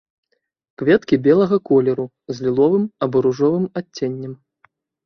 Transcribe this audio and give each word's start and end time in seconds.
Кветкі 0.81 1.19
белага 1.27 1.59
колеру 1.71 2.07
з 2.35 2.49
ліловым 2.49 2.83
або 3.07 3.15
ружовым 3.29 3.73
адценнем. 3.83 4.33